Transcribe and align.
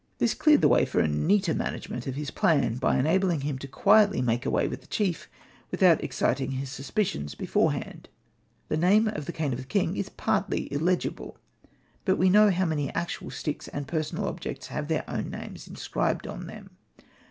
This 0.17 0.33
cleared 0.33 0.61
the 0.61 0.67
way 0.67 0.83
for 0.83 0.99
a 0.99 1.07
neater 1.07 1.53
management 1.53 2.07
of 2.07 2.15
his 2.15 2.31
plan, 2.31 2.77
by 2.77 2.97
enabling 2.97 3.41
him 3.41 3.59
to 3.59 3.67
quietly 3.67 4.19
make 4.19 4.47
away 4.47 4.67
with 4.67 4.81
the 4.81 4.87
chief, 4.87 5.29
without 5.69 6.03
exciting 6.03 6.49
his 6.53 6.71
suspicions 6.71 7.35
beforehand. 7.35 8.09
The 8.67 8.77
name 8.77 9.09
of 9.09 9.25
the 9.27 9.31
cane 9.31 9.53
of 9.53 9.59
the 9.59 9.63
king 9.65 9.95
is 9.95 10.09
partly 10.09 10.73
illegible; 10.73 11.37
but 12.03 12.15
we 12.17 12.31
know 12.31 12.49
how 12.49 12.65
many 12.65 12.91
actual 12.95 13.29
sticks 13.29 13.67
and 13.67 13.87
personal 13.87 14.25
objects 14.27 14.69
have 14.69 14.87
their 14.87 15.07
own 15.07 15.29
names 15.29 15.67
inscribed 15.67 16.25
on 16.25 16.47
them. 16.47 16.71